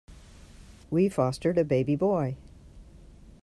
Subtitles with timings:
[0.89, 2.35] We fostered a baby boy.